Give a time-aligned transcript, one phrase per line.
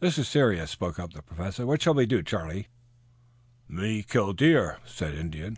[0.00, 1.64] "This is serious," spoke up the Professor.
[1.66, 2.66] "What shall we do, Charlie?"
[3.68, 5.56] "Me kill deer," said the Indian.